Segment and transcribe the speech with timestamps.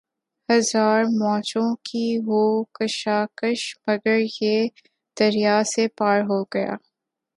[0.49, 2.41] ہزار موجوں کی ہو
[2.75, 4.57] کشاکش مگر یہ
[5.17, 6.67] دریا سے پار ہوگا